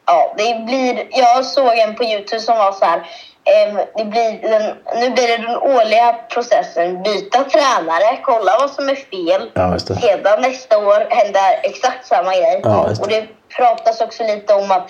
[0.05, 1.07] Ja, det blir...
[1.09, 3.07] Jag såg en på Youtube som var så här...
[3.43, 7.03] ehm, det blir den, nu blir det den årliga processen.
[7.03, 9.51] Byta tränare, kolla vad som är fel.
[9.53, 9.79] Ja.
[9.79, 12.61] Sedan nästa år händer exakt samma grej.
[12.63, 13.01] Ja, det.
[13.01, 14.89] och det pratas också lite om att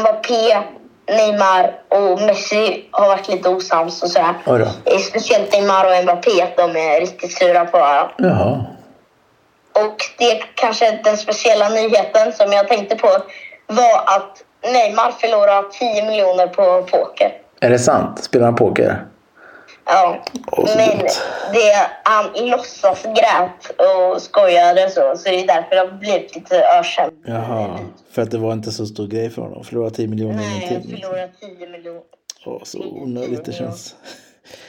[0.00, 0.58] Mbappé,
[1.06, 4.34] Neymar och Messi har varit lite osams och sådär.
[4.98, 8.12] Speciellt Neymar och Mbappé, att de är riktigt sura på varandra.
[8.18, 8.64] Jaha.
[9.72, 13.08] Och det kanske den speciella nyheten som jag tänkte på
[13.66, 17.32] var att Neymar förlorar 10 miljoner på poker.
[17.60, 18.24] Är det sant?
[18.24, 19.06] Spelar han poker?
[19.84, 20.98] Ja, så men
[21.52, 26.64] det, han låtsas grät och skojade så, så det är därför det har blivit lite
[26.78, 27.14] ökänt.
[27.26, 27.78] Jaha.
[28.10, 29.64] För att det var inte så stor grej för honom.
[29.64, 30.96] Förlora 10 miljoner Nej, ingenting.
[30.96, 32.02] förlorar 10 miljoner.
[32.46, 33.94] Åh, så onödigt det känns.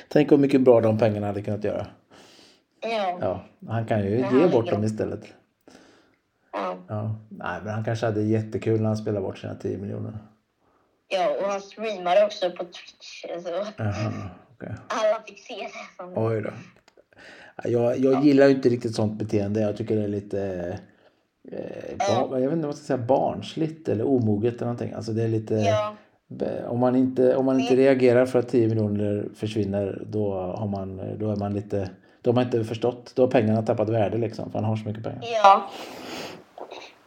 [0.09, 1.85] Tänk hur mycket bra de pengarna hade kunnat göra.
[2.81, 3.17] Ja.
[3.21, 5.21] Ja, han kan ju ge bort dem istället.
[6.63, 6.77] Ja.
[6.87, 7.15] Ja.
[7.29, 10.17] Nej, men han kanske hade jättekul när han spelade bort sina 10 miljoner.
[11.07, 13.25] ja, och han streamade också på Twitch.
[13.43, 14.11] Så Jaha,
[14.55, 14.75] okej.
[14.87, 16.19] alla fick se det.
[16.21, 16.49] Oj då.
[17.63, 19.61] Jag, jag gillar ju inte riktigt sånt beteende.
[19.61, 20.39] Jag tycker det är lite...
[21.51, 24.93] Eh, bar, jag vet inte vad jag ska säga, barnsligt eller omoget eller någonting.
[24.93, 25.53] Alltså det är lite...
[25.55, 25.95] Ja.
[26.67, 31.17] Om man inte, om man inte reagerar för att 10 miljoner försvinner då, har man,
[31.19, 31.89] då är man lite...
[32.21, 33.11] Då har man inte förstått.
[33.15, 34.51] Då har pengarna tappat värde liksom.
[34.51, 35.23] För han har så mycket pengar.
[35.43, 35.69] Ja.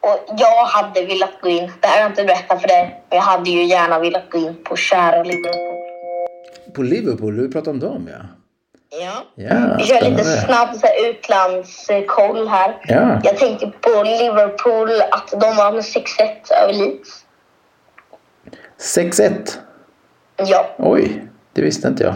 [0.07, 3.17] Och jag hade velat gå in, det här har jag inte berättat för dig, men
[3.17, 5.77] jag hade ju gärna velat gå in på kära Liverpool.
[6.75, 8.27] På Liverpool, du pratar om dem ja.
[8.91, 9.25] Ja.
[9.35, 12.77] Ja, kör lite snabb så här, utlandskoll här.
[12.89, 13.21] Ja.
[13.25, 16.03] Jag tänker på Liverpool, att de var med 6-1
[16.63, 17.25] över Leeds.
[18.79, 19.59] 6-1.
[20.37, 20.67] Ja.
[20.79, 22.15] Oj, det visste inte jag.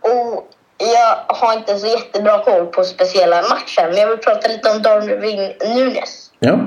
[0.00, 4.70] Och jag har inte så jättebra koll på speciella matcher, men jag vill prata lite
[4.70, 6.30] om Darwin Nunes.
[6.38, 6.58] Ja,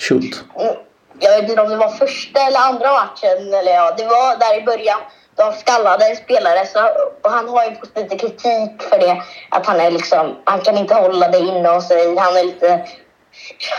[0.00, 0.44] shoot.
[0.60, 0.74] Mm,
[1.18, 4.58] Jag vet inte om det var första eller andra matchen, eller ja, det var där
[4.58, 5.00] i början.
[5.36, 6.80] De skallade en spelare, så,
[7.22, 9.22] och han har ju fått lite kritik för det.
[9.48, 12.16] Att han är liksom, han kan inte hålla det inne sig.
[12.16, 12.84] Han är lite,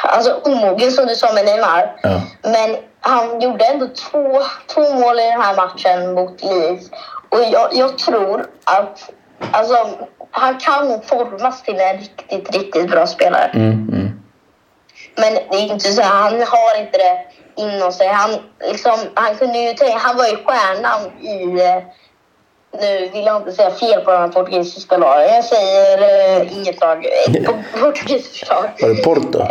[0.04, 2.00] alltså omogen som du sa med Neymar.
[2.04, 2.22] Ja.
[2.44, 4.42] Men han gjorde ändå två,
[4.74, 6.90] två mål i den här matchen mot Leeds.
[7.30, 9.10] Och jag, jag tror att
[9.52, 9.76] alltså,
[10.32, 13.52] han kan formas till en riktigt, riktigt bra spelare.
[13.54, 14.01] Mm, mm.
[15.16, 18.08] Men det är inte så, han har inte det inom sig.
[18.08, 21.62] Han, liksom, han, kunde ju tänka, han var ju stjärnan i...
[21.62, 21.84] eh,
[22.80, 25.34] Nu vill jag inte säga fel på de här portugisiska lagen.
[25.36, 25.98] Jag säger
[26.42, 27.06] uh, inget lag.
[27.28, 28.70] Ett po- portugisiskt lag.
[28.82, 29.40] Var det Porto?
[29.40, 29.48] Eh,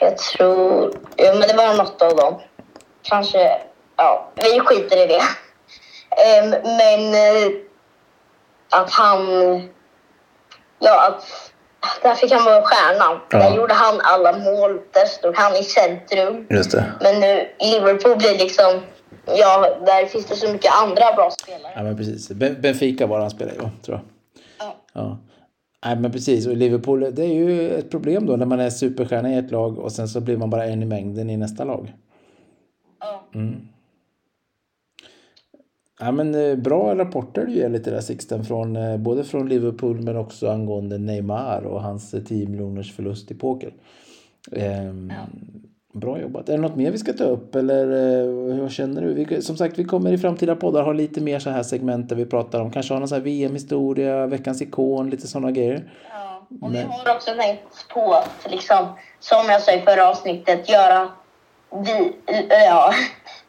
[0.00, 0.92] Jag tror...
[1.16, 2.40] Ja, men det var något av dem.
[3.02, 3.58] Kanske...
[3.96, 5.22] Ja, vi skiter i det.
[6.26, 7.50] Ehm, men eh,
[8.70, 9.18] att han...
[10.78, 11.52] Ja, att...
[12.02, 13.20] Där fick han vara stjärnan.
[13.30, 13.38] Ja.
[13.38, 14.80] Där gjorde han alla mål.
[14.92, 16.46] Där stod han i centrum.
[16.50, 16.92] Just det.
[17.00, 18.80] Men nu, Liverpool blir liksom...
[19.26, 21.72] Ja, där finns det så mycket andra bra spelare.
[21.76, 22.30] Ja, men precis.
[22.30, 24.00] Ben- Benfica var han spelade i, tror jag.
[24.58, 24.76] Ja.
[24.92, 25.18] Ja.
[25.86, 26.46] Nej, men precis.
[26.46, 29.78] Och Liverpool, det är ju ett problem då när man är superstjärna i ett lag
[29.78, 31.92] och sen så blir man bara en i mängden i nästa lag.
[33.00, 33.22] Ja.
[36.00, 40.02] Ja, men eh, bra rapporter du ger lite där Sixten från eh, både från Liverpool
[40.02, 43.72] men också angående Neymar och hans eh, 10 miljoners förlust i poker.
[44.52, 45.12] Ehm,
[45.92, 46.48] Bra jobbat.
[46.48, 49.14] Är det något mer vi ska ta upp eller eh, hur känner du?
[49.14, 52.16] Vi, som sagt, vi kommer i framtida poddar ha lite mer så här segment där
[52.16, 55.92] vi pratar om kanske ha någon VM-historia, veckans ikon, lite sådana grejer.
[56.12, 58.86] Ja, och Men- vi har också tänkt på att, liksom,
[59.20, 61.08] som jag sa i förra avsnittet, göra
[61.70, 62.12] vi,
[62.48, 62.92] ja,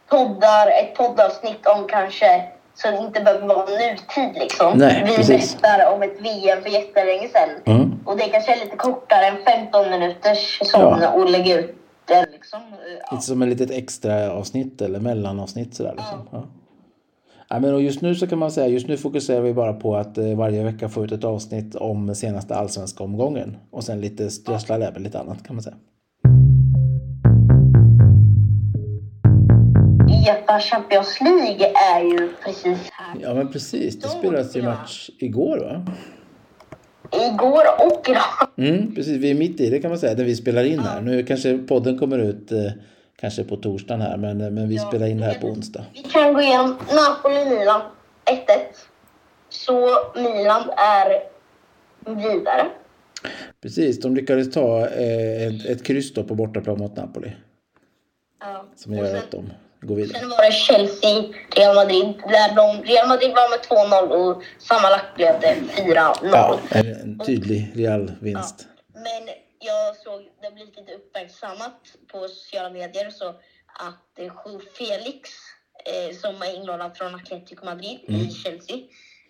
[0.10, 2.44] poddar, ett poddavsnitt om kanske,
[2.76, 4.78] så det inte behöver vara nutid liksom.
[4.78, 5.62] Nej, vi precis.
[5.62, 7.76] berättar om ett VM för jättelänge sedan.
[7.76, 8.00] Mm.
[8.06, 11.12] Och det kanske är lite kortare än 15 minuters sån Ja.
[11.12, 12.60] och lägga ut den liksom.
[13.02, 13.10] Ja.
[13.12, 16.28] Lite som ett litet extra avsnitt eller mellanavsnitt sådär liksom.
[16.32, 16.44] Ja.
[17.50, 19.96] Ja, men och just nu så kan man säga, just nu fokuserar vi bara på
[19.96, 23.58] att eh, varje vecka få ut ett avsnitt om senaste allsvenska omgången.
[23.72, 25.76] Och sen lite strössla med lite annat kan man säga.
[30.28, 33.16] Uefa Champions League är ju precis här.
[33.22, 35.86] Ja men precis, det spelades ju match igår va?
[37.12, 38.68] Igår och idag.
[38.70, 41.02] Mm, precis, vi är mitt i det kan man säga, där vi spelar in här.
[41.02, 42.72] Nu kanske podden kommer ut eh,
[43.20, 45.86] kanske på torsdagen här, men, men vi Ja, spelar in det här på onsdag.
[45.94, 47.82] Vi kan gå igenom Napoli-Milan
[48.26, 48.38] 1-1.
[49.50, 51.24] Så Milan är
[52.16, 52.68] vidare.
[53.62, 57.32] Precis, de lyckades ta eh, ett, ett kryss då på bortaplan mot Napoli.
[58.40, 58.66] Ja.
[58.76, 59.50] Som gör att de
[59.82, 60.20] går vidare.
[60.20, 62.06] sen var det Chelsea, Real Madrid.
[62.28, 66.16] Där de, Real Madrid var med 2-0 och sammanlagt blev det 4-0.
[66.22, 68.68] Ja, en, tydlig real vinst.
[68.94, 69.24] Men
[69.60, 71.80] jag såg, det har blivit lite uppmärksammat
[72.12, 73.30] på sociala medier så
[73.68, 75.30] att eh, Joe Felix,
[75.86, 78.78] eh, som är inlånad från Atletico Madrid i Chelsea,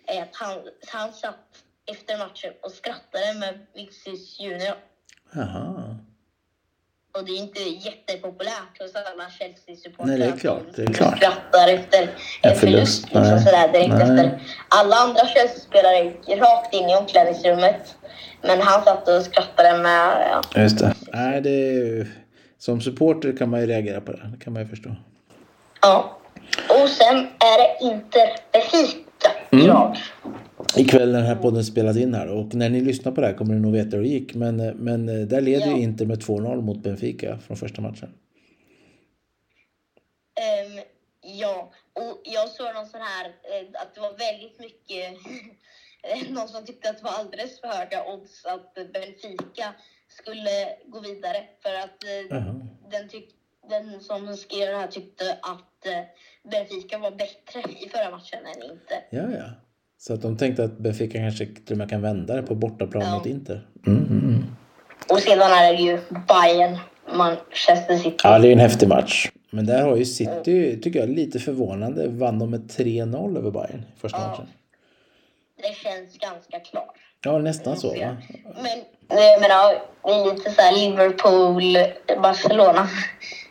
[0.06, 0.56] eh, han,
[0.92, 4.74] han satt efter matchen och skrattade med Vinicius Junior.
[5.32, 5.87] Jaha.
[7.18, 10.06] Och det är inte jättepopulärt hos alla Chelsea-supportrar.
[10.06, 11.16] Nej, det är klart, de det är klart.
[11.16, 12.10] skrattar efter
[12.42, 13.14] en förlust, förlust.
[13.14, 14.02] Liksom sådär, direkt Nej.
[14.02, 14.40] efter.
[14.68, 17.96] Alla andra Chelsea-spelare gick rakt in i omklädningsrummet.
[18.42, 20.28] Men han satt och skrattade med...
[20.52, 20.62] Ja.
[20.62, 20.94] Just det.
[21.12, 22.06] Nej, det ju-
[22.58, 24.30] som supporter kan man ju reagera på det.
[24.38, 24.90] Det kan man ju förstå.
[25.82, 26.18] Ja.
[26.68, 29.64] Och sen är det Inter Benfica Mm.
[29.64, 29.96] idag.
[30.76, 33.34] Ikväll när den här podden spelas in här och när ni lyssnar på det här
[33.34, 34.34] kommer ni nog veta hur det gick.
[34.34, 35.76] Men, men eh, där leder Ja.
[35.76, 38.14] ju Inter med 2-0 mot Benfica från första matchen.
[40.34, 40.84] Ehm,
[41.20, 45.18] ja, och jag såg någon sån här eh, att det var väldigt mycket
[46.30, 49.74] någon som tyckte att det var alldeles för höga odds att Benfica
[50.08, 51.44] skulle gå vidare.
[51.62, 52.66] För att eh, Jaha.
[52.90, 53.34] den, tyck,
[53.68, 55.86] den som skrev det här tyckte att
[56.50, 59.02] Benfica var bättre i förra matchen än inte.
[59.10, 59.50] Ja, ja.
[60.00, 63.02] Så att de tänkte att Benfica kanske till och med kan vända det på bortaplan
[63.02, 63.14] Ja.
[63.14, 63.66] mot Inter.
[63.86, 64.44] Mm, mm, mm.
[65.10, 66.78] Och sedan är det ju Bayern,
[67.14, 68.16] Manchester City.
[68.22, 69.30] Ja, det är en häftig match.
[69.50, 73.80] Men där har ju City, tycker jag, lite förvånande, vann de med 3-0 över Bayern
[73.96, 74.28] i första Ja.
[74.28, 74.46] matchen.
[75.56, 76.94] Det känns ganska klart.
[77.24, 78.16] Ja, nästan så va?
[78.62, 78.78] Men
[79.18, 79.72] jag menar,
[80.04, 81.62] det är lite så här Liverpool,
[82.22, 82.88] Barcelona.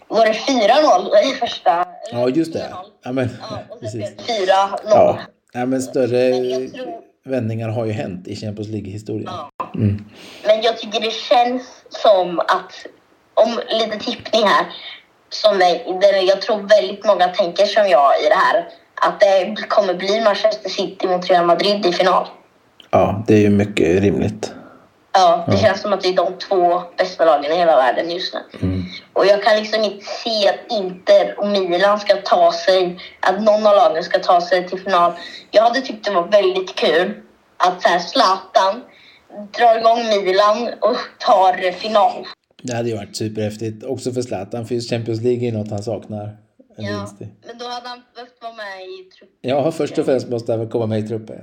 [0.08, 1.86] Var det 4-0 i första?
[2.12, 2.60] Ja, just det.
[2.60, 2.76] 4-0.
[3.04, 4.26] Ja, men Ja, och sen precis.
[4.26, 4.78] blev det 4-0.
[4.86, 5.20] Ja,
[5.54, 9.30] ja men större Men jag tror- vändningar har ju hänt i Champions League-historien.
[9.58, 9.72] Ja.
[9.76, 10.06] Mm.
[10.46, 12.86] Men jag tycker det känns som att,
[13.34, 14.66] om lite tippning här,
[15.30, 15.60] som
[16.02, 18.68] där jag tror väldigt många tänker som jag i det här,
[19.02, 22.28] att det kommer bli Manchester City mot Real Madrid i final.
[22.90, 24.54] Ja, det är ju mycket rimligt.
[25.20, 28.34] Ja, det känns som att det är de två bästa lagen i hela världen just
[28.34, 28.68] nu.
[28.68, 28.86] Mm.
[29.14, 33.68] Och jag kan liksom inte se att Inter och Milan ska ta sig, att någon
[33.68, 35.12] av lagen ska ta sig till final.
[35.52, 37.14] Jag hade tyckt det var väldigt kul
[37.58, 38.82] att så här, Zlatan
[39.58, 42.26] drar igång Milan och tar final.
[42.62, 43.84] Det hade ju varit superhäftigt.
[43.84, 46.47] Också för Zlatan, för just Champions League är något han saknar.
[46.78, 47.28] En Ja, vinst i.
[47.48, 49.38] men då hade han behövt vara med i truppen.
[49.42, 51.40] Ja, först och främst måste han väl komma med i truppen.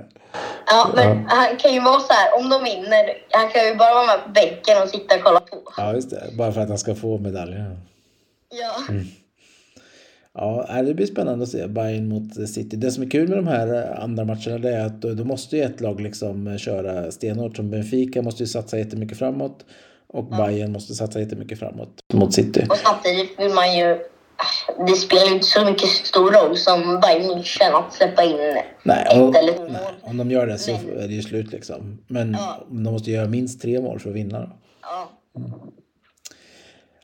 [0.67, 3.93] Ja, men han kan ju vara så här, om de vinner, han kan ju bara
[3.93, 5.61] vara med på bänken och sitta och kolla på.
[5.77, 6.23] Ja, just det.
[6.37, 7.77] Bara för att han ska få medaljen.
[8.61, 8.93] Ja,
[10.37, 12.77] Ja, nej, det blir spännande att se Bayern mot City.
[12.77, 15.23] Det som är kul med de här eh, andra matcherna det är att då, då
[15.23, 17.55] måste ju ett lag liksom eh, köra stenhårt.
[17.55, 19.65] Som Benfica måste ju satsa jättemycket framåt.
[20.07, 22.65] Och Bayern måste satsa jättemycket framåt mot City.
[22.69, 23.99] och samtidigt vill man ju...
[24.87, 28.37] Det spelar inte så mycket stor roll som Bayern München att släppa in
[28.83, 29.71] Nej, ett och, eller två mål.
[30.01, 31.97] om de gör det så Men- är det ju slut liksom.
[32.07, 32.65] Men Ja.
[32.69, 34.49] de måste göra minst tre mål för att vinna.
[34.81, 35.09] Ja.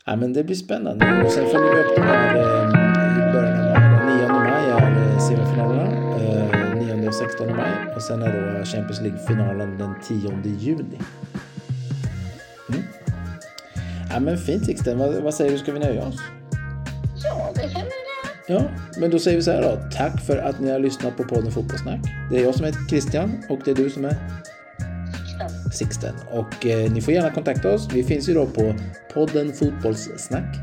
[0.06, 1.24] Ja, men det blir spännande.
[1.26, 4.18] Och sen följer vi upp de här eh, i början av maj.
[4.18, 6.16] Den 9 maj är eh, semifinalerna.
[6.16, 7.96] Eh, 9 och 16 maj.
[7.96, 11.00] Och sen är då Champions League-finalen den 10 juni.
[12.70, 12.82] Mm.
[14.14, 14.98] Ja, men fint Sixten.
[15.00, 15.58] Vad, vad säger du?
[15.58, 16.16] Ska vi nöja oss?
[18.52, 18.62] Ja,
[18.98, 19.80] men då säger vi så här då.
[19.98, 22.00] Tack för att ni har lyssnat på podden Fotbollssnack.
[22.32, 24.16] Det är jag som heter Christian och det är du som är
[25.74, 26.16] Sixten.
[26.32, 27.88] Och eh, ni får gärna kontakta oss.
[27.94, 28.76] Vi finns ju då på
[29.14, 30.56] podden Fotbollssnack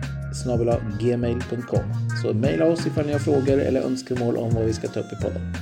[1.01, 1.85] gmail.com.
[2.23, 5.13] Så mejla oss ifall ni har frågor eller önskemål om vad vi ska ta upp
[5.13, 5.55] i podden.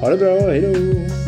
[0.00, 1.21] Ha det bra, hej då!